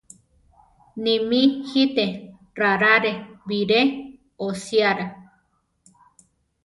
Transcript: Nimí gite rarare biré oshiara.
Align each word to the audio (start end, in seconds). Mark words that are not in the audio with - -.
Nimí 1.03 1.41
gite 1.69 2.05
rarare 2.59 3.11
biré 3.47 3.81
oshiara. 4.47 5.05